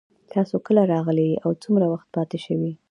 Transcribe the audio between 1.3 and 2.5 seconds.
او څومره وخت پاتې